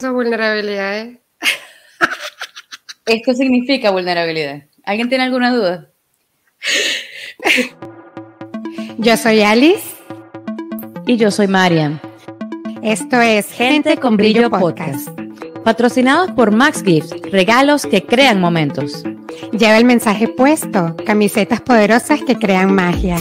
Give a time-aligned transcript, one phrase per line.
[0.00, 1.20] vulnerabilidad, ¿eh?
[3.06, 4.64] Esto significa vulnerabilidad.
[4.84, 5.90] ¿Alguien tiene alguna duda?
[8.98, 9.94] Yo soy Alice.
[11.06, 12.00] Y yo soy Marian.
[12.82, 15.08] Esto es Gente con Brillo Podcast.
[15.64, 19.04] Patrocinados por Max Gifts, regalos que crean momentos.
[19.52, 23.16] Lleva el mensaje puesto, camisetas poderosas que crean magia.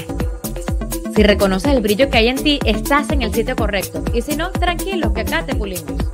[1.16, 4.04] Si reconoces el brillo que hay en ti, estás en el sitio correcto.
[4.14, 6.13] Y si no, tranquilo, que acá te pulimos.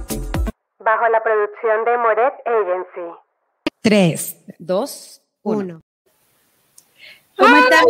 [0.90, 3.16] Bajo la producción de Moret Agency.
[3.82, 5.82] 3, 2, 1.
[7.38, 7.86] ¿Cómo estás?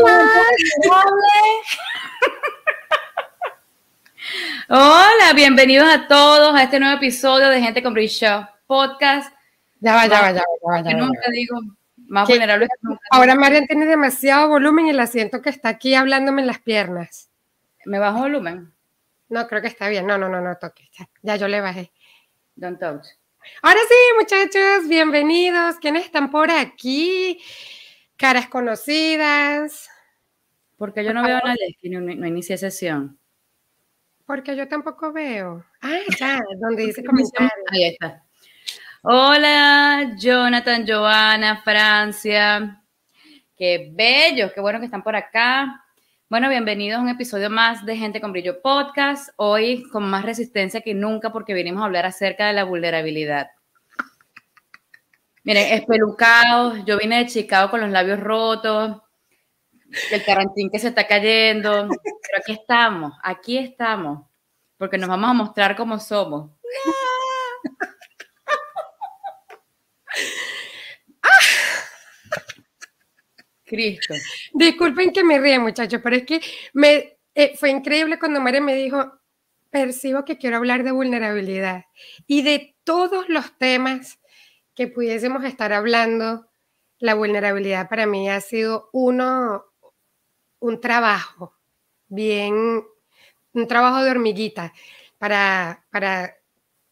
[4.67, 9.33] Hola, bienvenidos a todos a este nuevo episodio de Gente con Brillo Podcast.
[9.79, 10.99] Ya va, ya va, ya va, ya va.
[10.99, 11.57] nunca digo,
[12.05, 13.01] más vulnerable que nunca.
[13.11, 17.29] Ahora Marian tiene demasiado volumen y la siento que está aquí hablándome en las piernas.
[17.85, 18.73] ¿Me bajo volumen?
[19.29, 20.05] No, creo que está bien.
[20.05, 20.89] No, no, no, no toque.
[21.21, 21.93] Ya, yo le bajé.
[22.59, 23.07] Don't touch.
[23.61, 25.77] Ahora sí, muchachos, bienvenidos.
[25.77, 27.41] ¿Quiénes están por aquí?
[28.17, 29.89] Caras conocidas.
[30.75, 33.17] Porque yo no veo a nadie que no, no inicie sesión.
[34.25, 35.65] Porque yo tampoco veo.
[35.81, 37.51] Ah, ya, donde dice comentarios.
[37.71, 38.25] Ahí está.
[39.03, 42.83] Hola, Jonathan, Joana, Francia.
[43.55, 45.85] Qué bello, qué bueno que están por acá.
[46.29, 49.29] Bueno, bienvenidos a un episodio más de Gente con Brillo Podcast.
[49.35, 53.49] Hoy con más resistencia que nunca porque venimos a hablar acerca de la vulnerabilidad.
[55.43, 59.01] Miren, espelucados, yo vine de Chicago con los labios rotos,
[60.11, 64.27] el carantín que se está cayendo, pero aquí estamos, aquí estamos,
[64.77, 66.51] porque nos vamos a mostrar cómo somos.
[73.69, 74.15] Cristo.
[74.53, 76.41] Disculpen que me ríe, muchachos, pero es que
[76.73, 79.13] me, eh, fue increíble cuando María me dijo,
[79.69, 81.85] percibo que quiero hablar de vulnerabilidad
[82.27, 84.19] y de todos los temas
[84.75, 86.47] que pudiésemos estar hablando,
[86.97, 89.65] la vulnerabilidad para mí ha sido uno,
[90.59, 91.55] un trabajo,
[92.07, 92.83] bien,
[93.53, 94.73] un trabajo de hormiguita
[95.17, 96.35] para, para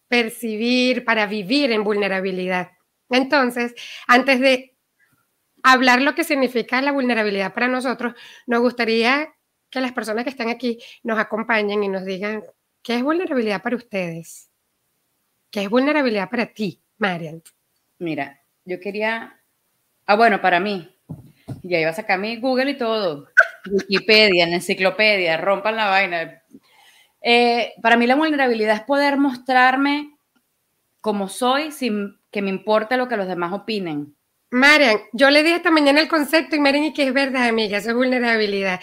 [0.08, 2.72] percibir, para vivir en vulnerabilidad.
[3.10, 3.74] Entonces,
[4.08, 4.77] antes de
[5.64, 8.14] hablar lo que significa la vulnerabilidad para nosotros,
[8.46, 9.34] nos gustaría
[9.70, 12.44] que las personas que están aquí nos acompañen y nos digan
[12.82, 14.50] qué es vulnerabilidad para ustedes.
[15.52, 17.42] ¿Qué es vulnerabilidad para ti, Marian?
[18.00, 19.40] Mira, yo quería.
[20.06, 20.94] Ah, bueno, para mí.
[21.64, 23.28] Ya iba a sacar mi Google y todo.
[23.72, 26.44] Wikipedia, en enciclopedia, rompan la vaina.
[27.22, 30.18] Eh, para mí la vulnerabilidad es poder mostrarme
[31.02, 34.17] como soy sin que me importe lo que los demás opinen.
[34.50, 37.78] Marian, yo le dije esta mañana el concepto y Marian, y que es verdad, amiga,
[37.78, 38.80] eso es vulnerabilidad.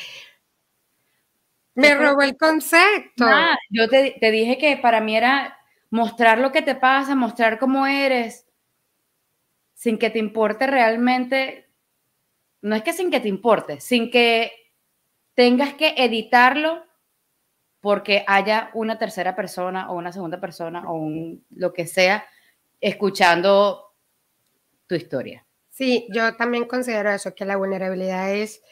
[1.75, 3.27] Me robó el concepto.
[3.71, 5.59] Yo te, te, dije que para mí era
[5.91, 8.47] mostrar lo que te pasa, mostrar cómo eres,
[9.75, 11.69] sin que te importe realmente.
[12.63, 14.53] No es que sin que te importe, sin que
[15.35, 16.85] tengas que editarlo
[17.81, 22.25] porque haya una tercera persona o una segunda persona o un, lo que sea
[22.81, 23.95] escuchando
[24.87, 25.45] tu historia.
[25.75, 28.63] Sí, yo también considero eso, que la vulnerabilidad es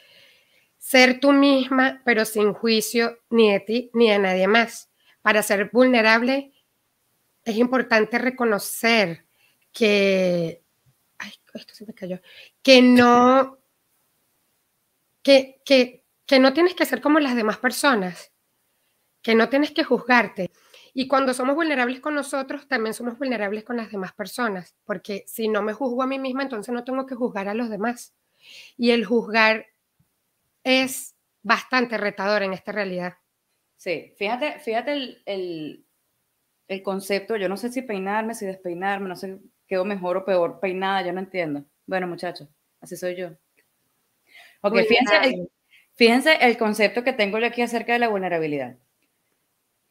[0.77, 4.89] ser tú misma, pero sin juicio ni de ti ni de nadie más.
[5.21, 6.53] Para ser vulnerable
[7.43, 9.25] es importante reconocer
[9.73, 10.63] que,
[11.19, 12.21] ay, esto se me cayó,
[12.61, 13.59] que no,
[15.23, 18.31] que, que, que no tienes que ser como las demás personas,
[19.21, 20.51] que no tienes que juzgarte.
[20.93, 25.47] Y cuando somos vulnerables con nosotros, también somos vulnerables con las demás personas, porque si
[25.47, 28.13] no me juzgo a mí misma, entonces no tengo que juzgar a los demás.
[28.77, 29.65] Y el juzgar
[30.63, 33.15] es bastante retador en esta realidad.
[33.75, 34.93] Sí, fíjate, fíjate
[35.25, 35.85] el,
[36.67, 40.59] el, concepto, yo no sé si peinarme, si despeinarme, no sé, quedo mejor o peor
[40.59, 41.65] peinada, yo no entiendo.
[41.85, 42.47] Bueno, muchachos,
[42.79, 43.31] así soy yo.
[44.61, 45.51] Ok, fíjense el,
[45.95, 48.77] fíjense el concepto que tengo yo aquí acerca de la vulnerabilidad.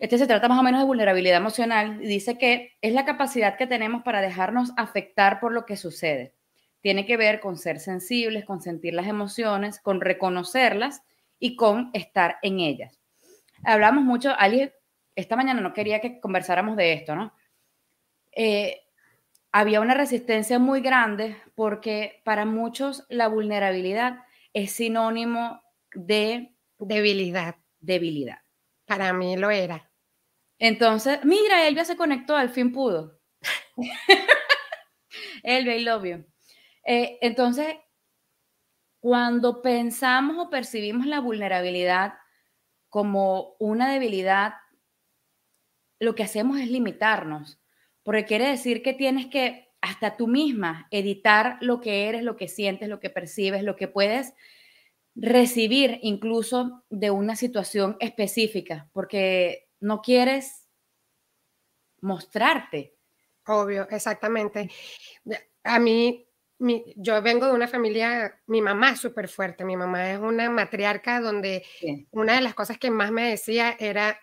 [0.03, 3.57] Este se trata más o menos de vulnerabilidad emocional y dice que es la capacidad
[3.57, 6.35] que tenemos para dejarnos afectar por lo que sucede.
[6.81, 11.05] Tiene que ver con ser sensibles, con sentir las emociones, con reconocerlas
[11.39, 12.99] y con estar en ellas.
[13.63, 14.73] Hablamos mucho, Ali,
[15.15, 17.33] esta mañana no quería que conversáramos de esto, ¿no?
[18.33, 18.81] Eh,
[19.53, 25.63] había una resistencia muy grande porque para muchos la vulnerabilidad es sinónimo
[25.95, 27.55] de debilidad.
[27.79, 28.39] Debilidad.
[28.85, 29.92] Para mí lo era.
[30.65, 33.19] Entonces, mira, Elvia se conectó, al fin pudo.
[35.43, 36.25] Elvia, I love you.
[36.87, 37.67] Eh, entonces,
[39.01, 42.15] cuando pensamos o percibimos la vulnerabilidad
[42.91, 44.53] como una debilidad,
[45.99, 47.61] lo que hacemos es limitarnos,
[48.05, 52.47] porque quiere decir que tienes que hasta tú misma editar lo que eres, lo que
[52.47, 54.33] sientes, lo que percibes, lo que puedes
[55.17, 60.69] recibir incluso de una situación específica, porque no quieres
[62.01, 62.97] mostrarte.
[63.47, 64.71] Obvio, exactamente.
[65.65, 66.27] A mí,
[66.97, 71.21] yo vengo de una familia, mi mamá es súper fuerte, mi mamá es una matriarca
[71.21, 71.65] donde
[72.13, 74.19] una de las cosas que más me decía era,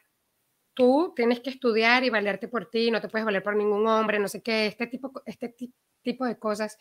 [0.73, 4.19] tú tienes que estudiar y valerte por ti, no te puedes valer por ningún hombre,
[4.19, 5.53] no sé qué, este tipo, este
[6.01, 6.77] tipo de cosas.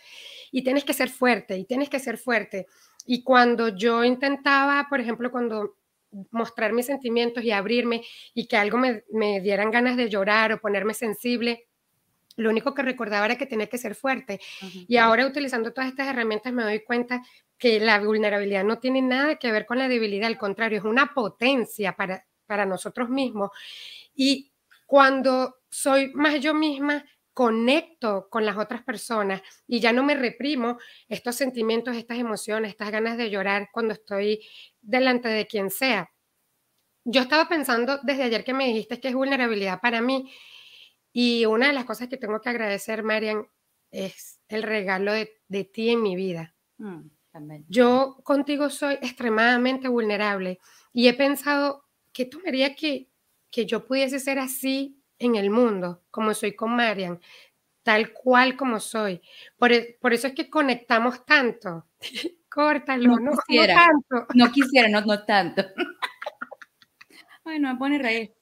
[0.52, 2.68] Y tienes que ser fuerte, y tienes que ser fuerte.
[3.06, 5.78] Y cuando yo intentaba, por ejemplo, cuando
[6.30, 8.02] mostrar mis sentimientos y abrirme
[8.34, 11.68] y que algo me, me dieran ganas de llorar o ponerme sensible,
[12.38, 14.40] lo único que recordaba era que tenía que ser fuerte.
[14.86, 17.20] Y ahora utilizando todas estas herramientas me doy cuenta
[17.58, 21.12] que la vulnerabilidad no tiene nada que ver con la debilidad, al contrario, es una
[21.12, 23.50] potencia para, para nosotros mismos.
[24.14, 24.52] Y
[24.86, 27.04] cuando soy más yo misma,
[27.38, 30.76] conecto con las otras personas y ya no me reprimo
[31.06, 34.44] estos sentimientos, estas emociones, estas ganas de llorar cuando estoy
[34.80, 36.10] delante de quien sea.
[37.04, 40.32] Yo estaba pensando desde ayer que me dijiste que es vulnerabilidad para mí
[41.12, 43.46] y una de las cosas que tengo que agradecer, Marian,
[43.92, 46.56] es el regalo de, ti en mi vida.
[46.78, 47.02] Mm,
[47.68, 50.58] yo contigo soy extremadamente vulnerable
[50.92, 53.12] y he pensado ¿qué tomaría que,
[53.48, 57.20] que yo pudiese ser así en el mundo, como soy con Marian,
[57.82, 59.20] tal cual como soy?
[59.56, 61.86] Por, e, por eso es que conectamos tanto.
[62.50, 64.34] Córtalo, no, quisiera, no, tanto.
[64.34, 65.62] No quisiera, no, no tanto.
[67.44, 68.34] Ay, no me pone reír.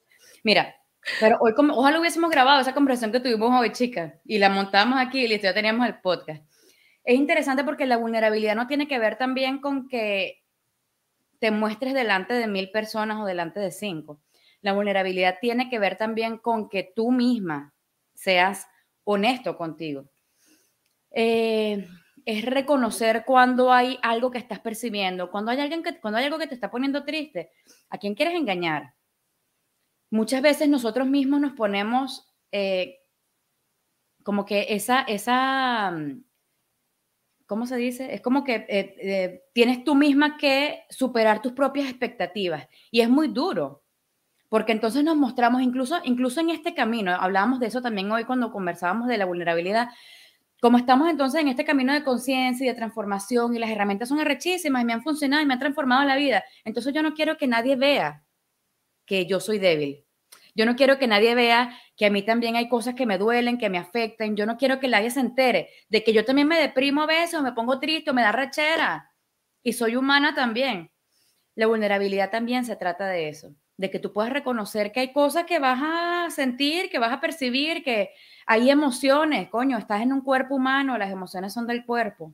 [0.43, 0.75] Mira,
[1.19, 4.99] pero hoy, como, ojalá hubiésemos grabado esa conversación que tuvimos hoy, chicas, y la montamos
[4.99, 6.43] aquí y listo, ya teníamos el podcast.
[7.03, 10.43] Es interesante porque la vulnerabilidad no tiene que ver también con que
[11.39, 14.19] te muestres delante de mil personas o delante de cinco.
[14.61, 17.73] La vulnerabilidad tiene que ver también con que tú misma
[18.13, 18.67] seas
[19.03, 20.09] honesto contigo.
[21.11, 21.87] Eh,
[22.25, 26.37] es reconocer cuando hay algo que estás percibiendo, cuando hay, alguien que, cuando hay algo
[26.37, 27.51] que te está poniendo triste.
[27.89, 28.95] ¿A quién quieres engañar?
[30.09, 32.99] Muchas veces nosotros mismos nos ponemos eh,
[34.23, 35.97] como que esa, esa,
[37.45, 38.13] ¿cómo se dice?
[38.13, 43.29] Es como que eh, tienes tú misma que superar tus propias expectativas y es muy
[43.29, 43.85] duro,
[44.49, 48.51] porque entonces nos mostramos incluso, incluso en este camino, hablábamos de eso también hoy cuando
[48.51, 49.89] conversábamos de la vulnerabilidad,
[50.61, 54.19] como estamos entonces en este camino de conciencia y de transformación y las herramientas son
[54.19, 57.37] arrechísimas y me han funcionado y me han transformado la vida, entonces yo no quiero
[57.37, 58.23] que nadie vea
[59.05, 60.03] que yo soy débil.
[60.57, 63.59] Yo no quiero que nadie vea que a mí también hay cosas que me duelen,
[63.59, 64.35] que me afectan.
[64.35, 67.35] Yo no quiero que nadie se entere de que yo también me deprimo a veces
[67.35, 69.11] o me pongo triste o me da rechera.
[69.61, 70.91] Y soy humana también.
[71.53, 75.45] La vulnerabilidad también se trata de eso, de que tú puedas reconocer que hay cosas
[75.45, 78.11] que vas a sentir, que vas a percibir, que
[78.45, 82.33] hay emociones, coño, estás en un cuerpo humano, las emociones son del cuerpo.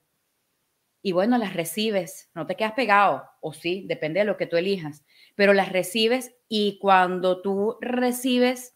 [1.01, 4.55] Y bueno, las recibes, no te quedas pegado, o sí, depende de lo que tú
[4.55, 5.03] elijas
[5.35, 8.75] pero las recibes y cuando tú recibes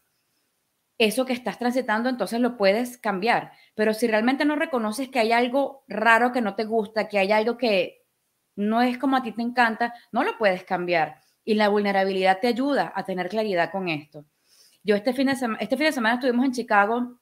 [0.98, 3.52] eso que estás transitando, entonces lo puedes cambiar.
[3.74, 7.30] Pero si realmente no reconoces que hay algo raro que no te gusta, que hay
[7.30, 8.04] algo que
[8.56, 11.20] no es como a ti te encanta, no lo puedes cambiar.
[11.48, 14.26] Y la vulnerabilidad te ayuda a tener claridad con esto.
[14.82, 17.20] Yo este fin de semana, este fin de semana estuvimos en Chicago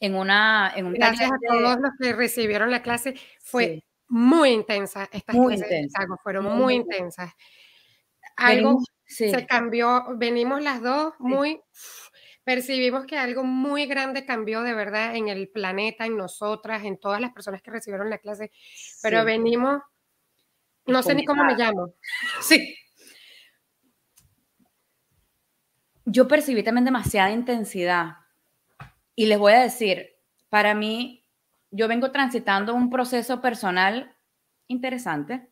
[0.00, 5.08] en una en un Gracias a todos los que recibieron la clase, fue muy intensa.
[5.12, 7.34] Estas muy clases de Chicago fueron muy intensas
[8.40, 11.60] algo se cambió, venimos las dos muy,
[12.44, 17.20] percibimos que algo muy grande cambió de verdad en el planeta, en nosotras, en todas
[17.20, 18.50] las personas que recibieron la clase,
[19.02, 19.82] pero venimos,
[20.86, 21.94] no sé ni cómo me llamo.
[22.40, 22.76] Sí.
[26.10, 28.16] Yo percibí también demasiada intensidad
[29.14, 30.16] y les voy a decir,
[30.48, 31.24] para mí,
[31.70, 34.16] yo vengo transitando un proceso personal
[34.66, 35.50] interesante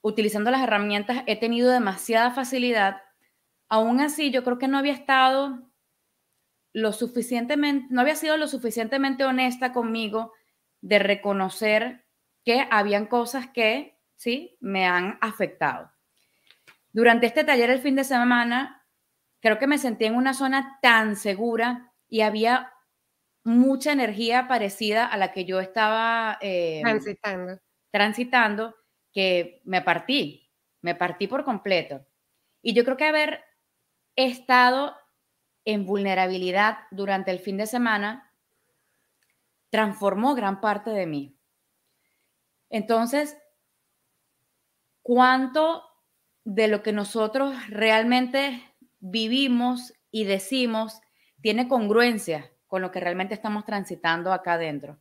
[0.00, 3.02] utilizando las herramientas he tenido demasiada facilidad.
[3.68, 5.70] Aún así, yo creo que no había estado
[6.72, 10.32] lo suficientemente, no había sido lo suficientemente honesta conmigo
[10.80, 12.06] de reconocer
[12.44, 15.90] que habían cosas que, sí, me han afectado.
[16.92, 18.77] Durante este taller el fin de semana,
[19.40, 22.72] creo que me sentí en una zona tan segura y había
[23.44, 27.58] mucha energía parecida a la que yo estaba eh, transitando.
[27.90, 28.74] transitando
[29.12, 30.50] que me partí,
[30.82, 32.06] me partí por completo.
[32.62, 33.44] Y yo creo que haber
[34.16, 34.96] estado
[35.64, 38.32] en vulnerabilidad durante el fin de semana
[39.70, 41.38] transformó gran parte de mí.
[42.70, 43.36] Entonces,
[45.02, 45.84] ¿cuánto
[46.44, 48.62] de lo que nosotros realmente
[49.00, 51.00] vivimos y decimos
[51.40, 54.98] tiene congruencia con lo que realmente estamos transitando acá adentro.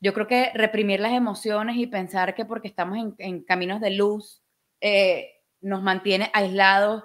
[0.00, 4.42] Yo creo que reprimir las emociones y pensar que porque estamos en, caminos de luz
[4.80, 7.04] eh, nos mantiene aislados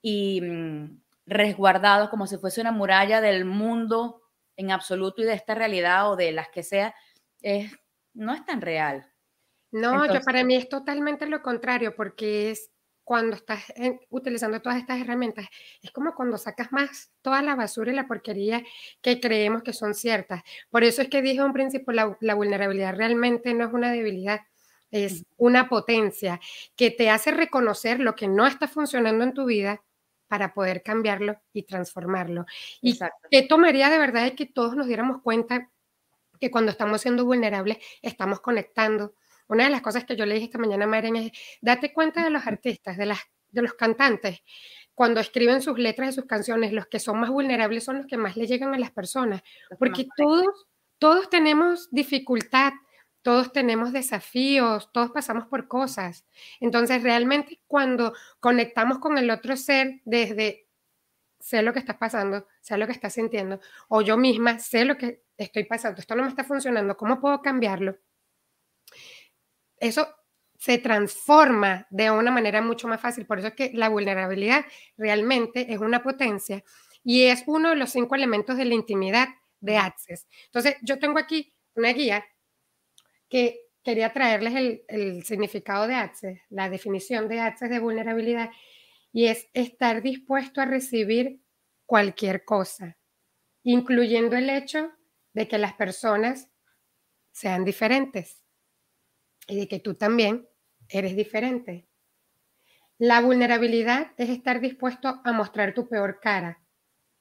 [0.00, 4.22] y mm, resguardados como si fuese una muralla del mundo
[4.56, 6.94] en absoluto y de esta realidad o de las que sea,
[7.42, 7.72] es,
[8.14, 9.10] no es tan real.
[9.72, 12.70] No, yo para mí es totalmente lo contrario, porque es
[13.06, 13.62] cuando estás
[14.10, 15.46] utilizando todas estas herramientas,
[15.80, 18.64] es como cuando sacas más toda la basura y la porquería
[19.00, 20.42] que creemos que son ciertas.
[20.70, 24.40] Por eso es que dije un principio, la, la vulnerabilidad realmente no es una debilidad,
[24.90, 26.40] es una potencia
[26.74, 29.84] que te hace reconocer lo que no está funcionando en tu vida
[30.26, 32.44] para poder cambiarlo y transformarlo.
[32.80, 32.98] Y
[33.30, 35.70] que tomaría de verdad es que todos nos diéramos cuenta
[36.40, 39.14] que cuando estamos siendo vulnerables, estamos conectando.
[39.48, 42.24] Una de las cosas que yo le dije esta mañana a Maren es, date cuenta
[42.24, 44.42] de los artistas, de, las, de los cantantes,
[44.94, 48.16] cuando escriben sus letras de sus canciones, los que son más vulnerables son los que
[48.16, 49.42] más le llegan a las personas,
[49.78, 50.66] porque todos,
[50.98, 52.72] todos tenemos dificultad,
[53.20, 56.24] todos tenemos desafíos, todos pasamos por cosas.
[56.60, 60.66] Entonces, realmente cuando conectamos con el otro ser desde
[61.40, 64.96] sé lo que estás pasando, sé lo que estás sintiendo, o yo misma sé lo
[64.96, 67.98] que estoy pasando, esto no me está funcionando, ¿cómo puedo cambiarlo?
[69.78, 70.08] Eso
[70.58, 73.26] se transforma de una manera mucho más fácil.
[73.26, 74.64] Por eso es que la vulnerabilidad
[74.96, 76.64] realmente es una potencia
[77.04, 79.28] y es uno de los cinco elementos de la intimidad
[79.60, 80.26] de Access.
[80.46, 82.24] Entonces, yo tengo aquí una guía
[83.28, 88.50] que quería traerles el, significado de Access, la definición de Access de vulnerabilidad,
[89.12, 91.40] y es estar dispuesto a recibir
[91.86, 92.98] cualquier cosa,
[93.62, 94.90] incluyendo el hecho
[95.32, 96.50] de que las personas
[97.30, 98.45] sean diferentes
[99.46, 100.48] y de que tú también
[100.88, 101.86] eres diferente.
[102.98, 106.60] La vulnerabilidad es estar dispuesto a mostrar tu peor cara,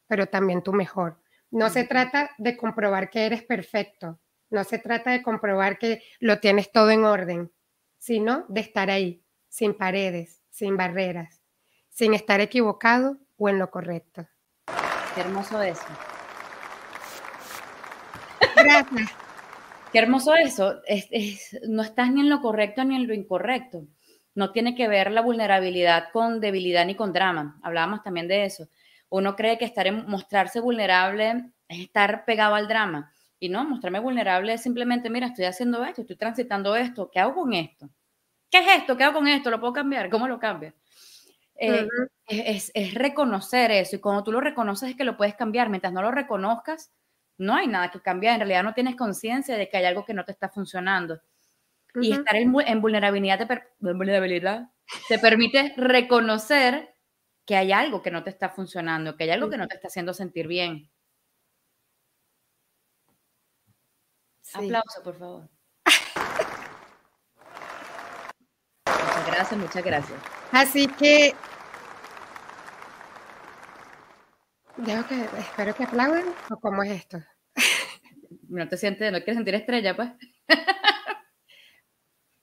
[0.07, 1.21] pero también tu mejor.
[1.51, 6.39] No se trata de comprobar que eres perfecto, no se trata de comprobar que lo
[6.39, 7.51] tienes todo en orden,
[7.97, 11.41] sino de estar ahí, sin paredes, sin barreras,
[11.89, 14.27] sin estar equivocado o en lo correcto.
[15.13, 15.85] Qué hermoso eso.
[18.55, 19.24] Gracias.
[19.95, 20.81] Qué hermoso eso.
[21.69, 23.87] no estás ni en lo correcto ni en lo incorrecto.
[24.33, 27.57] No tiene que ver la vulnerabilidad con debilidad ni con drama.
[27.63, 28.67] Hablábamos también de eso.
[29.07, 33.13] Uno cree que estar en, mostrarse vulnerable es estar pegado al drama.
[33.39, 37.35] Y no, mostrarme vulnerable es simplemente, mira, estoy haciendo esto, estoy transitando esto, ¿qué hago
[37.35, 37.89] con esto?
[38.51, 38.97] ¿Qué es esto?
[38.97, 39.49] ¿Qué hago con esto?
[39.49, 40.09] ¿Lo puedo cambiar?
[40.09, 40.73] ¿Cómo lo cambio?
[41.55, 41.87] Eh,
[42.27, 45.69] es, es, reconocer eso y cuando tú lo reconoces es que lo puedes cambiar.
[45.69, 46.91] Mientras no lo reconozcas,
[47.37, 48.35] no hay nada que cambiar.
[48.35, 51.21] En realidad no tienes conciencia de que hay algo que no te está funcionando.
[51.95, 54.69] Y estar en, en vulnerabilidad, te, vulnerabilidad
[55.07, 56.93] te permite reconocer
[57.45, 59.87] que hay algo que no te está funcionando, que hay algo que no te está
[59.87, 60.89] haciendo sentir bien.
[64.53, 65.49] Aplauso, por favor.
[68.87, 70.19] muchas gracias, muchas gracias.
[70.51, 71.35] Así que
[74.77, 77.23] Dejo que, espero que aplaudan o cómo es esto.
[78.47, 80.11] No te sientes, no quieres sentir estrella, pues.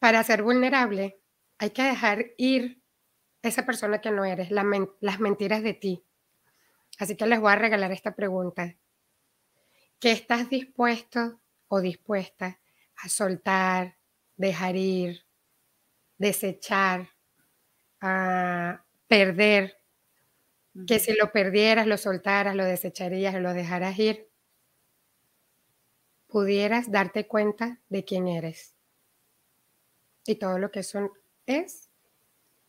[0.00, 1.20] Para ser vulnerable,
[1.58, 2.82] hay que dejar ir
[3.42, 6.04] esa persona que no eres, las mentiras de ti.
[6.98, 8.74] Así que les voy a regalar esta pregunta.
[10.00, 12.60] ¿Qué estás dispuesto o dispuesta
[12.96, 13.96] a soltar,
[14.36, 15.24] dejar ir,
[16.18, 17.08] desechar,
[18.00, 19.81] a perder
[20.86, 24.28] que si lo perdieras, lo soltaras, lo desecharías, lo dejaras ir,
[26.28, 28.74] pudieras darte cuenta de quién eres.
[30.26, 31.12] Y todo lo que eso
[31.46, 31.90] es,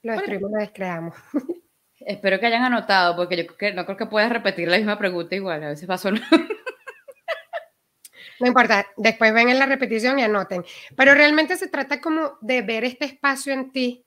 [0.02, 1.16] lo destruimos, lo descreamos.
[2.00, 5.64] Espero que hayan anotado, porque yo no creo que puedas repetir la misma pregunta igual,
[5.64, 6.12] a veces pasó.
[6.12, 6.20] No,
[8.42, 10.66] no importa, después ven en la repetición y anoten.
[10.98, 14.06] Pero realmente se trata como de ver este espacio en ti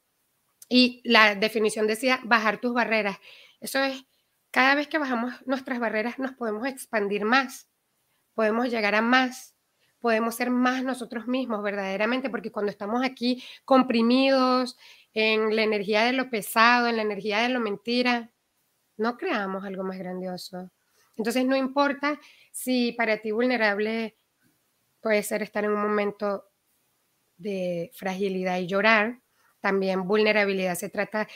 [0.69, 3.19] y la definición decía bajar tus barreras.
[3.61, 4.05] Eso es,
[4.51, 7.69] cada vez que bajamos nuestras barreras nos podemos expandir más,
[8.35, 9.55] podemos llegar a más,
[9.99, 14.77] podemos ser más nosotros mismos verdaderamente, porque cuando estamos aquí comprimidos
[15.15, 18.31] en la energía de lo pesado, en la energía de lo mentira,
[18.97, 20.71] no creamos algo más grandioso.
[21.17, 22.21] Entonces no importa
[22.53, 24.17] si para ti vulnerable
[25.01, 26.45] puede ser estar en un momento
[27.37, 29.21] de fragilidad y llorar,
[29.61, 31.27] también vulnerabilidad se trata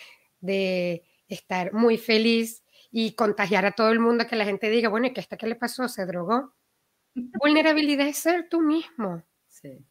[0.40, 5.06] de estar muy feliz y contagiar a todo el mundo, que la gente diga, bueno,
[5.06, 5.88] ¿y qué está qué le pasó?
[5.88, 6.52] ¿Se drogó?
[7.14, 9.22] Vulnerabilidad es ser tú mismo,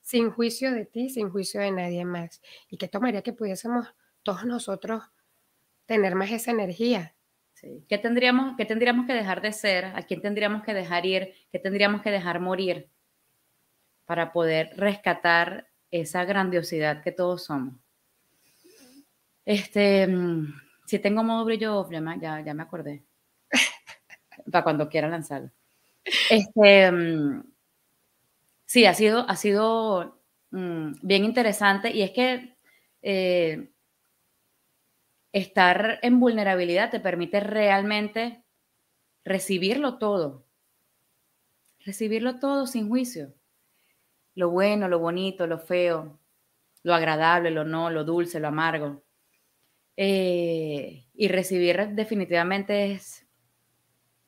[0.01, 2.41] sin juicio de ti, sin juicio de nadie más.
[2.69, 3.88] ¿Y qué tomaría que pudiésemos
[4.24, 5.03] todos nosotros
[5.86, 7.15] tener más esa energía?
[7.53, 7.86] Sí.
[7.89, 9.86] ¿Qué, tendríamos, ¿Qué tendríamos que dejar de ser?
[9.86, 11.34] ¿A quién tendríamos que dejar ir?
[11.51, 12.89] ¿Qué tendríamos que dejar morir
[14.05, 17.75] para poder rescatar esa grandiosidad que todos somos?
[19.46, 20.53] Este, mm,
[20.89, 23.03] si tengo modo brillo, ya me, ya, ya me acordé.
[24.51, 25.51] para cuando quiera lanzarlo.
[26.29, 27.43] Este, mm,
[28.65, 30.19] sí, ha sido, ha sido
[30.51, 32.55] mm, bien interesante y es que
[33.03, 33.69] eh,
[35.31, 38.43] estar en vulnerabilidad te permite realmente
[39.24, 40.43] recibirlo todo.
[41.86, 43.36] Recibirlo todo sin juicio.
[44.34, 46.19] Lo bueno, lo bonito, lo feo,
[46.81, 49.03] lo agradable, lo no, lo dulce, lo amargo.
[50.01, 53.25] Eh, y recibir definitivamente es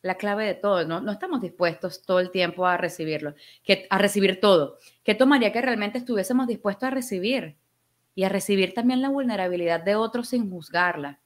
[0.02, 0.86] la clave de todo.
[0.86, 1.00] ¿no?
[1.00, 4.78] no estamos dispuestos todo el tiempo a recibirlo, que, a recibir todo.
[5.04, 7.56] ¿Qué tomaría que realmente estuviésemos dispuestos a recibir?
[8.16, 11.20] y a recibir también la vulnerabilidad de otros sin juzgarla.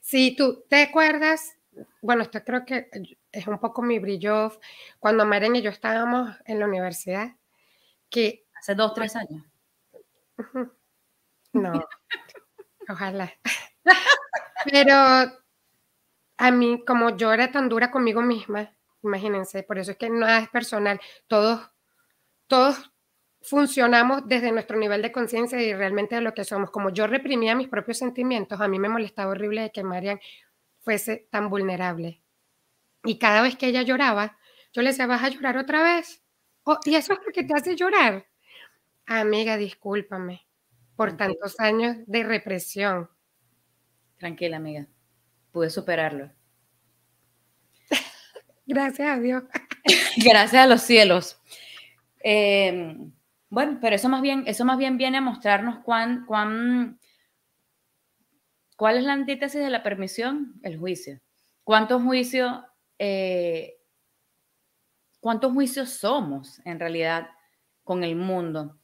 [0.00, 1.56] Sí, tú te acuerdas,
[2.02, 2.90] bueno, esto creo que
[3.32, 4.52] es un poco mi brillo,
[4.98, 7.36] cuando Maren y yo estábamos en la universidad,
[8.08, 8.44] que...
[8.58, 9.42] Hace dos, tres años.
[11.52, 11.72] No,
[12.88, 13.32] ojalá.
[14.72, 14.94] Pero
[16.38, 20.38] a mí, como yo era tan dura conmigo misma, imagínense, por eso es que nada
[20.40, 21.70] es personal, todos,
[22.48, 22.92] todos
[23.42, 26.70] funcionamos desde nuestro nivel de conciencia y realmente de lo que somos.
[26.70, 30.20] Como yo reprimía mis propios sentimientos, a mí me molestaba horrible de que Marian
[30.80, 32.22] fuese tan vulnerable.
[33.04, 34.38] Y cada vez que ella lloraba,
[34.72, 36.22] yo le decía, ¿vas a llorar otra vez?
[36.64, 38.26] Oh, y eso es porque te hace llorar.
[39.06, 40.46] Amiga, discúlpame
[41.00, 43.08] por tantos años de represión.
[44.18, 44.86] Tranquila, amiga.
[45.50, 46.30] Pude superarlo.
[48.66, 49.44] Gracias a Dios.
[50.18, 51.40] Gracias a los cielos.
[52.22, 52.98] Eh,
[53.48, 57.00] bueno, pero eso más bien, eso más bien viene a mostrarnos cuán, cuán,
[58.76, 61.18] cuál es la antítesis de la permisión, el juicio.
[61.64, 62.60] ¿Cuántos juicios,
[62.98, 63.78] eh,
[65.18, 67.30] cuántos juicios somos en realidad
[67.84, 68.79] con el mundo?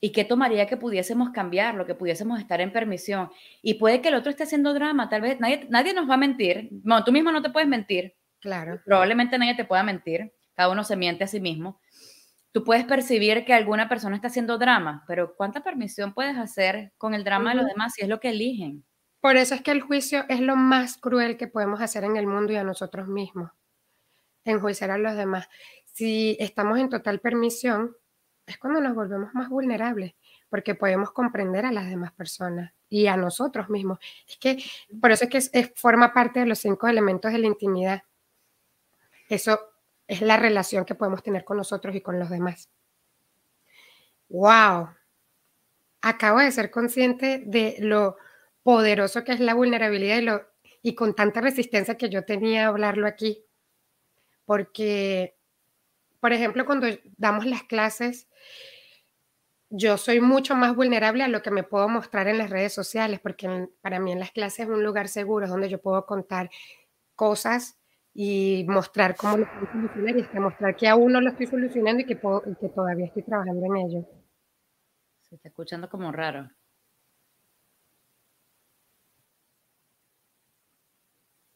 [0.00, 3.30] ¿Y qué tomaría que pudiésemos cambiarlo, que pudiésemos estar en permisión?
[3.62, 6.18] Y puede que el otro esté haciendo drama, tal vez nadie, nadie nos va a
[6.18, 6.68] mentir.
[6.70, 8.16] Bueno, tú mismo no te puedes mentir.
[8.40, 8.80] Claro.
[8.84, 10.32] Probablemente nadie te pueda mentir.
[10.54, 11.80] Cada uno se miente a sí mismo
[12.52, 17.14] tú puedes percibir que alguna persona está haciendo drama, pero ¿cuánta permisión puedes hacer con
[17.14, 18.84] el drama de los demás si es lo que eligen?
[19.20, 22.26] Por eso es que el juicio es lo más cruel que podemos hacer en el
[22.26, 23.50] mundo y a nosotros mismos,
[24.44, 25.48] enjuiciar a los demás.
[25.84, 27.94] Si estamos en total permisión,
[28.50, 30.14] es cuando nos volvemos más vulnerables,
[30.48, 33.98] porque podemos comprender a las demás personas y a nosotros mismos.
[34.28, 34.62] Es que
[35.00, 38.02] por eso es que forma parte de los cinco elementos de la intimidad.
[39.28, 39.60] Eso
[40.08, 42.68] es la relación que podemos tener con nosotros y con los demás.
[44.28, 44.88] ¡Wow!
[46.02, 48.16] Acabo de ser consciente de lo
[48.62, 50.42] poderoso que es la vulnerabilidad y, lo,
[50.82, 53.44] y con tanta resistencia que yo tenía a hablarlo aquí.
[54.44, 55.36] Porque,
[56.18, 58.28] por ejemplo, cuando damos las clases,
[59.70, 63.20] yo soy mucho más vulnerable a lo que me puedo mostrar en las redes sociales,
[63.20, 66.50] porque para mí en las clases es un lugar seguro, donde yo puedo contar
[67.14, 67.78] cosas
[68.12, 72.06] y mostrar cómo lo puedo solucionar y mostrar que aún no lo estoy solucionando y
[72.06, 74.08] que, puedo, que todavía estoy trabajando en ello.
[75.22, 76.50] Se está escuchando como raro.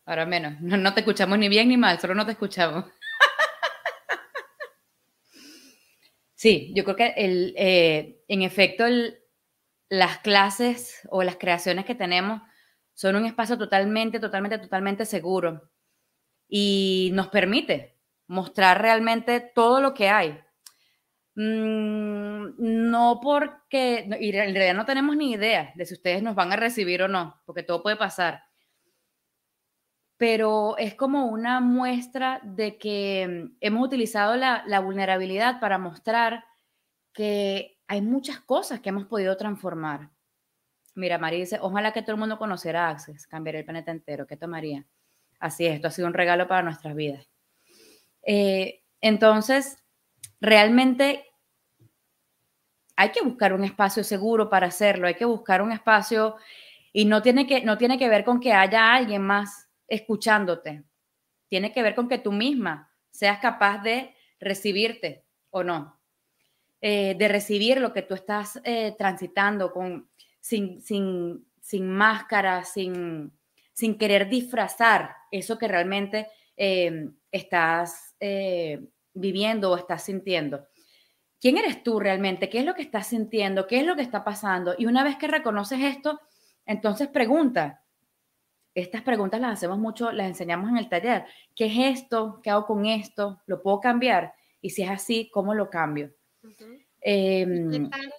[0.06, 0.60] Ahora menos.
[0.60, 2.84] No, te escuchamos ni bien ni mal, solo no te escuchamos.
[6.44, 8.85] Sí, yo creo que el, eh, en efecto
[9.88, 12.42] las clases o las creaciones que tenemos
[12.92, 15.70] son un espacio totalmente, totalmente, totalmente seguro
[16.46, 20.38] y nos permite mostrar realmente todo lo que hay.
[21.35, 26.52] Mm, no porque, y en realidad no tenemos ni idea de si ustedes nos van
[26.52, 28.42] a recibir o no, porque todo puede pasar.
[30.16, 36.44] Pero es como una muestra de que hemos utilizado la, vulnerabilidad para mostrar
[37.12, 40.11] que hay muchas cosas que hemos podido transformar.
[40.94, 44.27] Mira, María dice, ojalá que todo el mundo conociera Access, cambiar el planeta entero.
[44.27, 44.87] ¿Qué tomaría?
[45.40, 47.29] Así es, esto ha sido un regalo para nuestras vidas.
[48.22, 49.77] Eh, entonces,
[50.40, 51.27] realmente
[52.96, 56.37] hay que buscar un espacio seguro para hacerlo, hay que buscar un espacio
[56.92, 60.84] y no tiene que, no tiene que ver con que haya alguien más escuchándote,
[61.48, 66.00] tiene que ver con que tú misma seas capaz de recibirte o no,
[66.80, 73.32] eh, de recibir lo que tú estás eh, transitando con, sin, sin, sin máscara, sin,
[73.72, 78.14] sin querer disfrazar eso que realmente eh, estás
[79.12, 80.66] viviendo o estás sintiendo.
[81.40, 82.48] ¿Quién eres tú realmente?
[82.48, 83.66] ¿Qué es lo que estás sintiendo?
[83.66, 84.74] ¿Qué es lo que está pasando?
[84.78, 86.18] Y una vez que reconoces esto,
[86.64, 87.83] entonces pregunta,
[88.74, 91.26] estas preguntas las hacemos mucho, las enseñamos en el taller.
[91.54, 92.40] ¿Qué es esto?
[92.42, 93.40] ¿Qué hago con esto?
[93.46, 94.34] ¿Lo puedo cambiar?
[94.60, 96.12] Y si es así, ¿cómo lo cambio?
[97.00, 98.12] Em, ¿Qué tal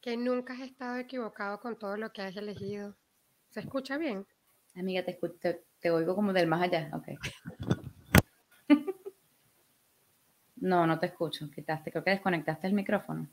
[0.00, 2.96] que nunca has estado equivocado con todo lo que has elegido?
[3.50, 4.26] ¿Se escucha bien?
[4.74, 6.90] Amiga, te, te, te oigo como del más allá.
[6.94, 7.08] Ok.
[10.56, 11.50] no, no te escucho.
[11.50, 13.28] Quitaste, creo que desconectaste el micrófono.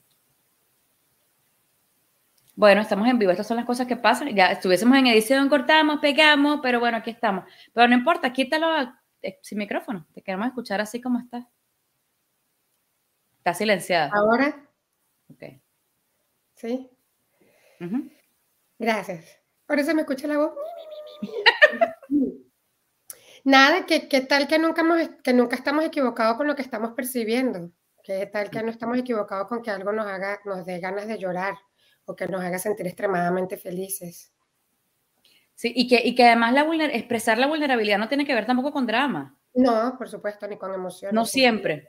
[2.58, 4.36] Bueno, estamos en vivo, estas son las cosas que pasan.
[4.36, 7.46] Ya estuviésemos en edición, cortamos, pegamos, pero bueno, aquí estamos.
[7.72, 8.68] Pero no importa, quítalo
[9.22, 10.08] eh, sin micrófono.
[10.12, 11.48] Te queremos escuchar así como está.
[13.38, 14.10] Está silenciada.
[14.12, 14.68] ¿Ahora?
[15.30, 15.62] Ok.
[16.56, 16.90] ¿Sí?
[18.80, 19.40] Gracias.
[19.68, 20.54] Por eso me escucha la voz.
[23.44, 24.84] Nada, que qué tal que nunca,
[25.24, 27.70] que nunca estamos equivocados con lo que estamos percibiendo.
[28.04, 31.20] ¿Qué tal que no estamos equivocados con que algo nos haga, nos dé ganas de
[31.20, 31.56] llorar?
[32.08, 34.32] O que nos haga sentir extremadamente felices.
[35.54, 38.72] Sí, y que, y que además la expresar la vulnerabilidad no tiene que ver tampoco
[38.72, 39.38] con drama.
[39.54, 41.14] No, por supuesto, ni con emociones.
[41.14, 41.88] No siempre.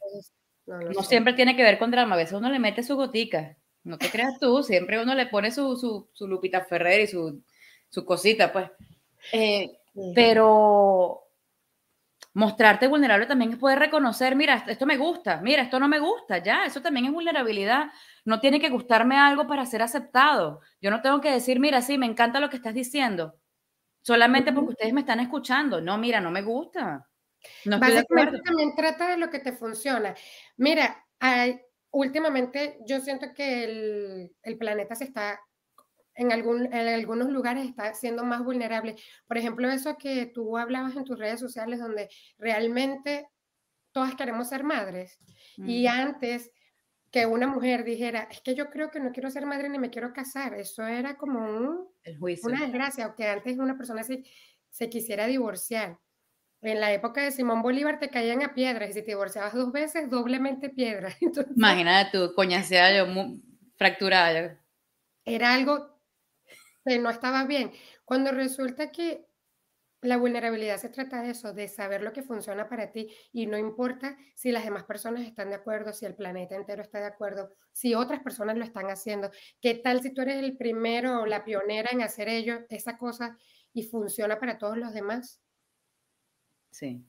[0.67, 2.15] No, siempre tiene que ver con drama.
[2.15, 3.57] A veces uno le mete su gotica.
[3.85, 7.43] No te creas tú, siempre uno le pone su, su, su Lupita Ferrer y su,
[7.89, 8.71] su cosita, pues.
[9.33, 9.79] Eh,
[10.15, 11.28] pero
[12.35, 16.39] mostrarte vulnerable también es poder reconocer, mira, esto me gusta, mira, esto no me gusta,
[16.39, 17.91] ya, eso también es vulnerabilidad.
[18.25, 20.61] No tiene que gustarme algo para ser aceptado.
[20.81, 23.39] Yo no tengo que decir, mira, sí, me encanta lo que estás diciendo,
[24.03, 25.81] solamente porque ustedes me están escuchando.
[25.81, 27.09] No, mira, no me gusta.
[27.65, 30.15] No Básicamente también trata de lo que te funciona.
[30.57, 31.61] Mira, hay,
[31.91, 35.41] últimamente yo siento que el, el planeta se está
[36.19, 38.97] en, algún, en algunos lugares está siendo más vulnerable.
[39.27, 43.29] Por ejemplo, eso que tú hablabas en tus redes sociales, donde realmente
[43.93, 45.19] todas queremos ser madres.
[45.57, 46.51] Y antes
[47.11, 49.91] que una mujer dijera, es que yo creo que no quiero ser madre ni me
[49.91, 51.89] quiero casar, eso era como un,
[52.43, 54.25] una desgracia, o que antes una persona se,
[54.71, 55.99] se quisiera divorciar.
[56.61, 59.71] En la época de Simón Bolívar te caían a piedras y si te divorciabas dos
[59.71, 61.17] veces, doblemente piedra.
[61.57, 63.07] Imagínate tú, coñaseada yo,
[63.77, 64.59] fracturada.
[65.25, 65.98] Era algo
[66.97, 67.73] no estaba bien.
[68.07, 69.27] Cuando resulta que
[70.01, 73.59] la vulnerabilidad se trata de eso, de saber lo que funciona para ti y no
[73.59, 77.53] importa si las demás personas están de acuerdo, si el planeta entero está de acuerdo,
[77.73, 79.31] si otras personas lo están haciendo.
[79.61, 83.37] ¿Qué tal si tú eres el primero o la pionera en hacer ello, esa cosa
[83.73, 85.41] y funciona para todos los demás?
[86.71, 87.05] Sí,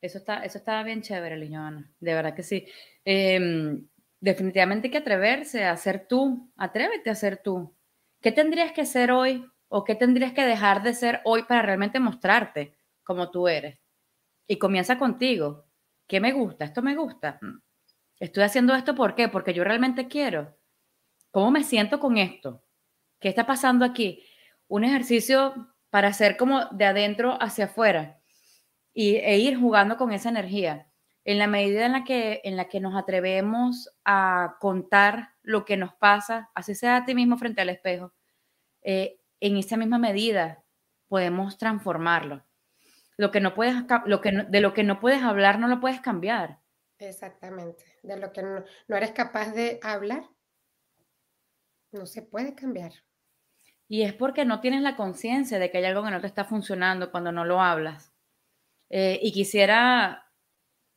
[0.00, 2.66] eso está, eso está bien chévere, Liñoana, de verdad que sí.
[3.04, 3.86] Em,
[4.18, 7.72] definitivamente hay que atreverse a ser tú, atrévete a ser tú.
[8.22, 11.98] ¿Qué tendrías que ser hoy o qué tendrías que dejar de ser hoy para realmente
[11.98, 13.80] mostrarte como tú eres?
[14.46, 15.66] Y comienza contigo.
[16.06, 16.64] ¿Qué me gusta?
[16.64, 17.38] ¿Esto me gusta?
[17.42, 17.60] Mm.
[18.20, 19.28] Estoy haciendo esto ¿por qué?
[19.28, 20.56] Porque yo realmente quiero.
[21.32, 22.62] ¿Cómo me siento con esto?
[23.18, 24.24] ¿Qué está pasando aquí?
[24.68, 28.20] Un ejercicio para hacer como de adentro hacia afuera
[28.94, 30.86] y, e ir jugando con esa energía.
[31.24, 35.76] En la medida en la, que, en la que nos atrevemos a contar lo que
[35.76, 38.12] nos pasa, así sea a ti mismo frente al espejo,
[38.82, 40.64] eh, en esa misma medida
[41.08, 42.44] podemos transformarlo.
[43.16, 43.76] Lo que no puedes,
[44.06, 46.60] lo que de lo que no puedes hablar no lo puedes cambiar.
[46.98, 47.84] Exactamente.
[48.02, 50.24] De lo que no, no eres capaz de hablar,
[51.92, 52.92] no se puede cambiar.
[53.88, 56.44] Y es porque no tienes la conciencia de que hay algo que no te está
[56.44, 58.14] funcionando cuando no lo hablas.
[58.88, 60.30] Eh, y quisiera,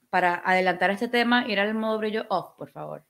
[0.09, 3.05] para adelantar este tema, ir al modo brillo off, por favor.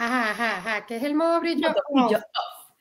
[0.00, 1.74] Ajá, ajá, ajá, que es el modo brillo,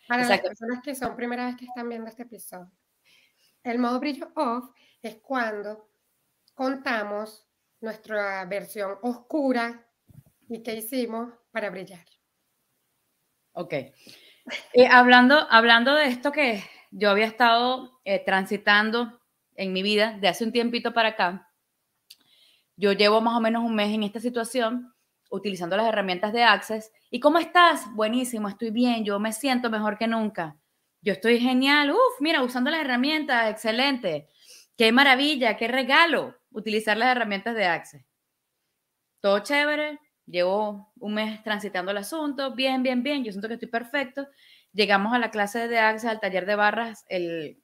[0.07, 2.71] Para las personas que son primera vez que están viendo este episodio.
[3.63, 4.69] El modo brillo off
[5.01, 5.89] es cuando
[6.53, 7.47] contamos
[7.81, 9.87] nuestra versión oscura
[10.47, 12.05] y qué hicimos para brillar.
[13.53, 13.73] Ok.
[13.73, 16.63] Eh, hablando, hablando de esto que
[16.97, 19.21] yo había estado eh, transitando
[19.55, 21.53] en mi vida de hace un tiempito para acá,
[22.75, 24.93] yo llevo más o menos un mes en esta situación
[25.29, 26.91] utilizando las herramientas de Access.
[27.11, 27.93] ¿Y cómo estás?
[27.93, 30.57] Buenísimo, estoy bien, yo me siento mejor que nunca.
[31.01, 34.27] Yo estoy genial, uf, mira, usando las herramientas, excelente.
[34.75, 38.05] Qué maravilla, qué regalo utilizar las herramientas de Access.
[39.19, 43.69] Todo chévere, llevo un mes transitando el asunto, bien, bien, bien, yo siento que estoy
[43.69, 44.27] perfecto.
[44.77, 47.59] Llegamos a la clase de Access, al taller de barras, el,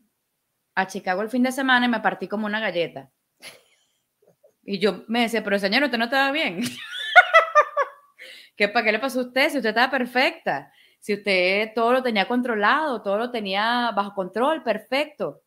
[0.74, 3.12] a Chicago el fin de semana y me partí como una galleta.
[4.66, 6.62] Y yo me decía, pero señor, usted no estaba bien.
[8.56, 10.72] ¿Qué, ¿Para qué le pasó a usted si usted estaba perfecta?
[11.00, 15.44] Si usted todo lo tenía controlado, todo lo tenía bajo control, perfecto.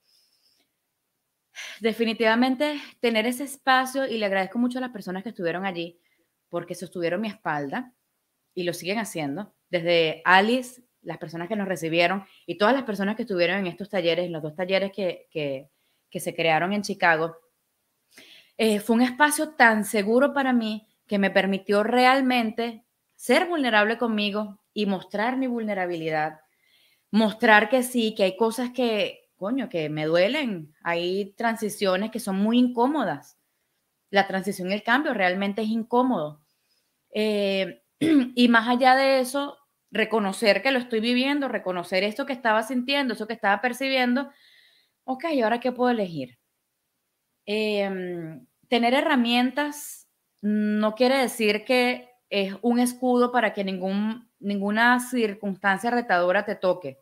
[1.81, 5.98] Definitivamente tener ese espacio y le agradezco mucho a las personas que estuvieron allí,
[6.48, 7.92] porque sostuvieron mi espalda
[8.55, 9.52] y lo siguen haciendo.
[9.68, 13.88] Desde Alice, las personas que nos recibieron y todas las personas que estuvieron en estos
[13.88, 15.71] talleres, en los dos talleres que, que,
[16.19, 17.37] se crearon en Chicago,
[18.57, 24.59] eh, fue un espacio tan seguro para mí que me permitió realmente ser vulnerable conmigo
[24.73, 26.40] y mostrar mi vulnerabilidad,
[27.11, 32.37] mostrar que sí, que hay cosas que, coño, que me duelen, hay transiciones que son
[32.37, 33.37] muy incómodas.
[34.09, 36.40] La transición y el cambio realmente es incómodo.
[37.11, 39.59] Eh, y más allá de eso,
[39.96, 44.30] reconocer que lo estoy viviendo, reconocer esto que estaba sintiendo, eso que estaba percibiendo.
[45.04, 46.38] Ok, ¿ahora qué puedo elegir?
[47.46, 50.09] Em, tener herramientas
[50.42, 56.98] no quiere decir que es un escudo para que ningún, ninguna circunstancia retadora te toque.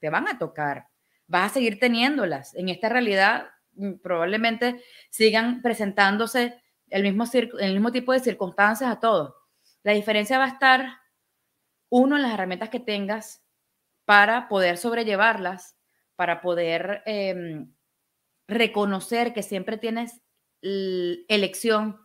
[0.00, 0.88] Te van a tocar.
[1.26, 2.54] Vas a seguir teniéndolas.
[2.54, 7.24] En esta realidad mm, probablemente sigan presentándose el mismo,
[7.58, 9.34] el mismo tipo de circunstancias a todos.
[9.82, 10.99] La diferencia va a estar,
[11.90, 13.44] uno, en las herramientas que tengas
[14.06, 15.76] para poder sobrellevarlas,
[16.16, 17.74] para poder em,
[18.48, 20.22] reconocer que siempre tienes
[20.62, 22.00] elección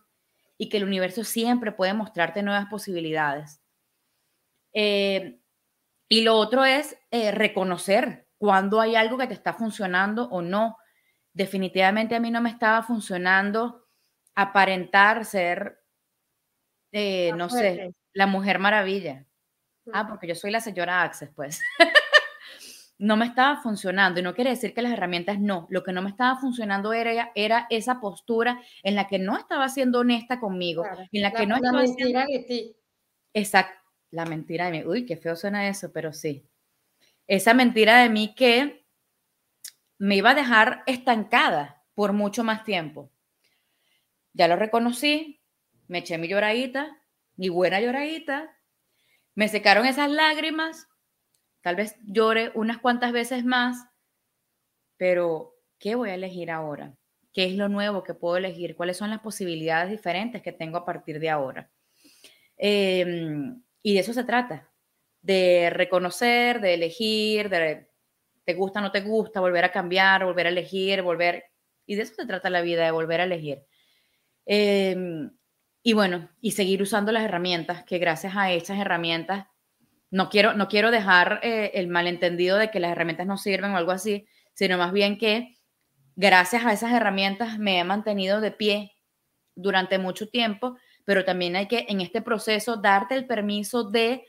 [0.58, 3.60] y que el universo siempre puede mostrarte nuevas posibilidades.
[4.72, 5.40] Eh,
[6.08, 10.76] y lo otro es eh, reconocer cuando hay algo que te está funcionando o no.
[11.32, 13.86] Definitivamente a mí no me estaba funcionando
[14.34, 15.80] aparentar ser,
[16.92, 19.26] eh, no sé, la mujer maravilla.
[19.92, 21.60] Ah, porque yo soy la señora Access, pues.
[22.98, 24.20] no me estaba funcionando.
[24.20, 25.66] Y no quiere decir que las herramientas no.
[25.70, 29.68] Lo que no me estaba funcionando era, era esa postura en la que no estaba
[29.68, 30.84] siendo honesta conmigo.
[31.12, 32.76] En la, que no la mentira de ti.
[33.34, 33.80] Exacto.
[34.10, 34.84] La mentira de mí.
[34.84, 36.48] Uy, qué feo suena eso, pero sí.
[37.26, 38.86] Esa mentira de mí que
[39.98, 43.10] me iba a dejar estancada por mucho más tiempo.
[44.32, 45.40] Ya lo reconocí,
[45.88, 46.98] me eché mi lloradita,
[47.36, 48.55] mi buena lloradita,
[49.36, 50.88] me secaron esas lágrimas
[51.66, 53.88] Tal vez llore unas cuantas veces más,
[54.96, 56.96] pero ¿qué voy a elegir ahora?
[57.32, 58.76] ¿Qué es lo nuevo que puedo elegir?
[58.76, 61.68] ¿Cuáles son las posibilidades diferentes que tengo a partir de ahora?
[62.56, 64.70] Em, y de eso se trata,
[65.22, 67.88] de reconocer, de elegir, de
[68.44, 71.46] te gusta, no te gusta, volver a cambiar, volver a elegir, volver...
[71.84, 73.66] Y de eso se trata la vida, de volver a elegir.
[74.44, 75.36] Em,
[75.86, 79.46] y bueno, y seguir usando las herramientas, que gracias a estas herramientas
[80.10, 83.76] no quiero, no quiero dejar eh, el malentendido de que las herramientas no sirven o
[83.76, 85.56] algo así, sino más bien que
[86.16, 88.96] gracias a esas herramientas me he mantenido de pie
[89.54, 94.24] durante mucho tiempo, pero también hay que en este proceso darte el permiso de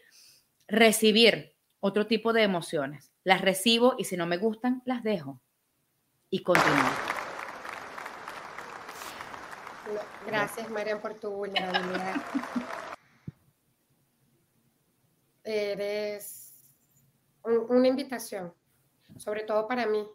[0.67, 3.12] recibir otro tipo de emociones.
[3.24, 5.41] Las recibo y si no me gustan, las dejo
[6.30, 7.07] y continúo.
[10.28, 12.16] Gracias, Marian, por tu vulnerabilidad.
[15.46, 16.54] eres
[17.44, 18.54] una invitación,
[19.16, 20.06] sobre todo para mí,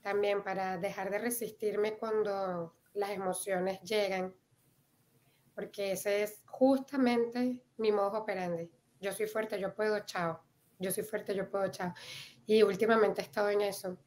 [0.00, 4.32] también para dejar de resistirme cuando las emociones llegan,
[5.56, 8.70] porque ese es justamente mi modo operandi.
[9.00, 10.40] Yo soy fuerte, yo puedo, chao.
[10.78, 11.92] Yo soy fuerte, yo puedo, chao.
[12.46, 13.98] Y últimamente he estado en eso.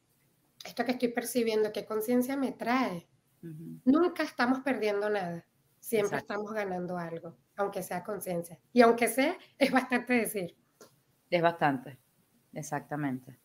[0.64, 3.08] Esto que estoy percibiendo, ¿qué conciencia me trae?
[3.86, 5.46] Nunca estamos perdiendo nada,
[5.80, 8.60] siempre estamos ganando algo aunque sea conciencia.
[8.74, 10.56] Y aunque sea, es bastante decir.
[11.30, 11.98] Es bastante,
[12.54, 13.38] exactamente.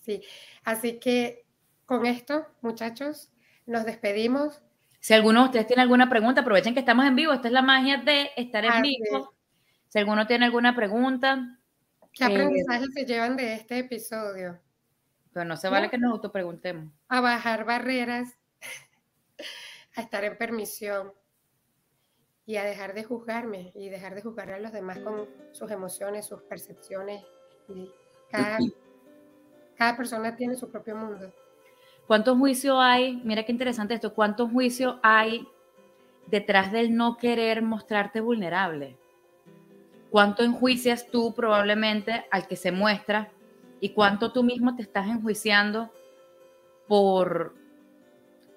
[0.00, 0.22] Sí,
[0.64, 1.46] así que
[1.84, 3.30] con esto, muchachos,
[3.66, 4.62] nos despedimos.
[5.00, 7.32] Si alguno de ustedes tiene alguna pregunta, aprovechen que estamos en vivo.
[7.32, 9.34] Esta es la magia de estar en vivo.
[9.88, 11.58] Si alguno tiene alguna pregunta.
[12.12, 14.58] ¿Qué aprendizaje se llevan de este episodio?
[15.32, 16.92] Pero no se vale que nos autopreguntemos.
[17.08, 18.37] A bajar barreras,
[19.96, 21.12] a estar en permisión,
[22.48, 26.24] y a dejar de juzgarme y dejar de juzgar a los demás con sus emociones,
[26.24, 27.22] sus percepciones.
[27.68, 27.90] Y
[28.30, 28.56] cada,
[29.76, 31.30] cada persona tiene su propio mundo.
[32.06, 33.20] ¿Cuántos juicios hay?
[33.22, 34.14] Mira qué interesante esto.
[34.14, 35.46] ¿Cuántos juicios hay
[36.28, 38.96] detrás del no querer mostrarte vulnerable?
[40.10, 43.30] ¿Cuánto enjuicias tú probablemente al que se muestra?
[43.78, 45.92] ¿Y cuánto tú mismo te estás enjuiciando
[46.86, 47.54] por,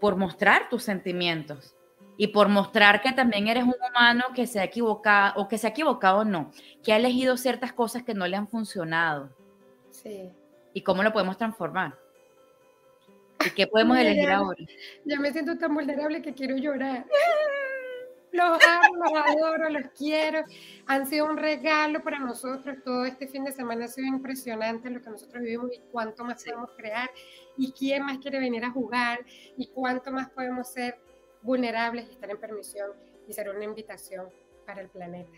[0.01, 1.75] por mostrar tus sentimientos?
[2.17, 5.65] y por mostrar que también eres un humano que se ha equivocado, o que se
[5.65, 6.51] ha equivocado no,
[6.83, 9.35] que ha elegido ciertas cosas que no le han funcionado.
[9.89, 10.29] Sí.
[10.71, 11.97] ¿Y cómo lo podemos transformar?
[13.43, 14.63] ¿Y qué podemos elegir ahora?
[15.03, 17.05] Ya me siento tan vulnerable que quiero llorar.
[18.31, 20.43] Los amo, los adoro, los quiero.
[20.87, 22.77] Han sido un regalo para nosotros.
[22.83, 26.43] Todo este fin de semana ha sido impresionante lo que nosotros vivimos y cuánto más
[26.43, 27.09] podemos crear
[27.57, 29.19] y quién más quiere venir a jugar
[29.57, 30.97] y cuánto más podemos ser
[31.41, 32.91] vulnerables y estar en permisión
[33.27, 34.27] y será una invitación
[34.65, 35.37] para el planeta.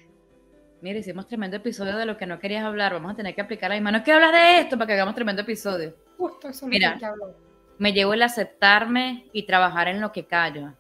[0.82, 2.94] Mira, hicimos tremendo episodio de lo que no querías hablar.
[2.94, 3.92] Vamos a tener que aplicar la misma.
[3.92, 5.96] No es que hablas de esto para que hagamos tremendo episodio.
[6.18, 6.98] Justo eso es Mira.
[7.00, 7.36] que hablo.
[7.80, 10.74] Me llevo el aceptarme y trabajar en lo que callo.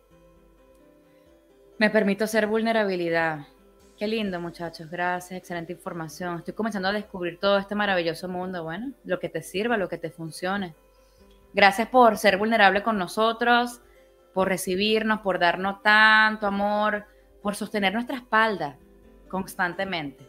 [1.83, 3.39] Me permito ser vulnerabilidad.
[3.99, 4.89] Qué lindo, muchachos.
[4.89, 5.37] Gracias.
[5.37, 6.37] Excelente información.
[6.37, 8.63] Estoy comenzando a descubrir todo este maravilloso mundo.
[8.63, 10.75] Bueno, lo que te sirva, lo que te funcione.
[11.53, 13.81] Gracias por ser vulnerable con nosotros,
[14.33, 17.03] por recibirnos, por darnos tanto amor,
[17.41, 18.77] por sostener nuestra espalda
[19.27, 20.25] constantemente.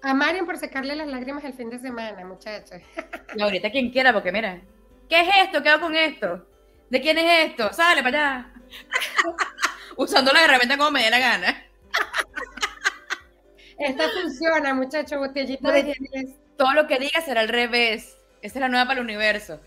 [0.00, 2.80] A Marian por secarle las lágrimas el fin de semana, muchachos.
[3.36, 4.62] Y ahorita quien quiera, porque mira,
[5.10, 5.62] ¿qué es esto?
[5.62, 6.46] ¿Qué hago con esto?
[6.88, 7.70] ¿De quién es esto?
[7.74, 8.52] Sale para allá.
[9.96, 11.66] Usando la herramienta como me dé la gana.
[13.78, 15.96] Esta funciona, muchachos, botellita de 10.
[16.56, 18.16] Todo lo que diga será al revés.
[18.40, 19.60] Esta es la nueva para el universo.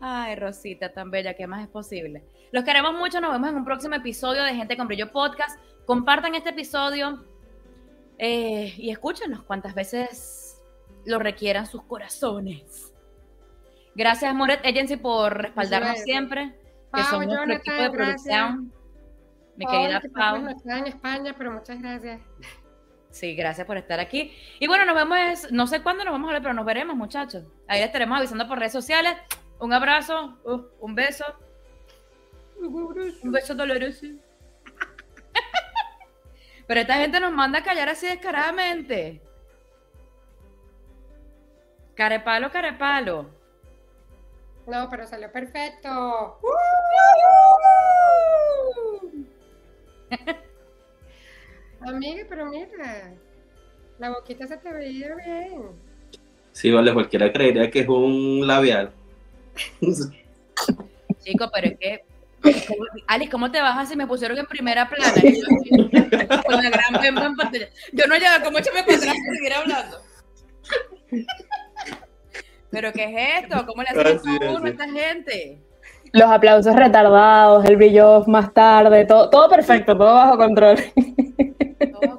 [0.00, 2.24] Ay, Rosita, tan bella, ¿qué más es posible?
[2.50, 5.58] Los queremos mucho, nos vemos en un próximo episodio de Gente con Brillo Podcast.
[5.86, 7.24] Compartan este episodio
[8.18, 10.60] eh, y escúchenos cuantas veces
[11.04, 12.92] lo requieran sus corazones.
[13.94, 16.54] Gracias, Moret Agency, por respaldarnos siempre,
[16.92, 17.92] que Pau, son nuestro equipo de gracias.
[17.92, 18.72] producción.
[19.56, 20.36] Mi Paola, querida que Pau.
[20.78, 22.20] en España, pero muchas gracias.
[23.10, 24.34] Sí, gracias por estar aquí.
[24.58, 27.44] Y bueno, nos vemos, no sé cuándo nos vamos a ver, pero nos veremos, muchachos.
[27.68, 29.14] Ahí les estaremos avisando por redes sociales.
[29.58, 31.24] Un abrazo, uh, un beso,
[32.58, 34.06] un beso doloroso.
[36.66, 39.20] Pero esta gente nos manda a callar así descaradamente.
[41.94, 43.30] Carepalo, carepalo.
[44.66, 46.38] No, pero salió perfecto.
[51.80, 53.14] Amiga, pero mira,
[53.98, 55.70] la boquita se te veía bien.
[56.52, 58.92] Sí, vale, cualquiera creería que es un labial.
[61.24, 62.04] Chico, pero es que.
[63.06, 65.14] Alice, ¿cómo te bajas si me pusieron en primera plana?
[65.22, 65.46] Yo,
[66.46, 67.68] Con la gran en pantalla.
[67.92, 70.02] Yo no como échame para atrás para seguir hablando.
[72.72, 73.64] ¿Pero qué es esto?
[73.66, 75.58] ¿Cómo le hacen a a esta gente?
[76.12, 80.76] Los aplausos retardados, el brillo off más tarde, todo, todo perfecto, todo bajo control.
[81.92, 82.18] Todo.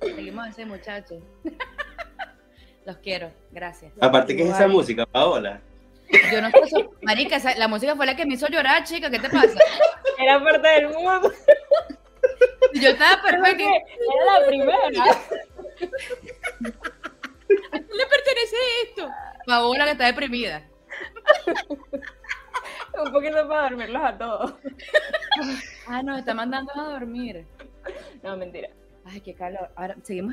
[0.00, 1.22] Seguimos así, muchachos.
[2.84, 3.92] Los quiero, gracias.
[4.00, 5.60] Aparte, ¿qué es esa música, Paola?
[6.32, 9.18] Yo no sé, marica, esa- la música fue la que me hizo llorar, chica, ¿qué
[9.20, 9.58] te pasa?
[10.18, 11.32] Era parte del mundo.
[12.74, 13.62] Y Yo estaba perfecta.
[13.64, 14.90] Era la primera.
[17.72, 19.08] Le pertenece esto?
[19.46, 20.62] Paola que está deprimida.
[23.04, 24.54] Un poquito para dormirlos a todos.
[25.86, 27.46] Ah, nos está mandando a dormir.
[28.22, 28.68] No, mentira.
[29.04, 29.70] Ay, qué calor.
[29.74, 30.30] Ahora, seguimos en